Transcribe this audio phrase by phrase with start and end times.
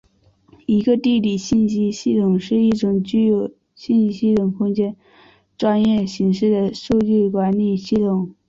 [0.65, 4.95] 一个地理信息系统是一种具有信息系统空间
[5.59, 8.33] 专业形式的数据管理系统。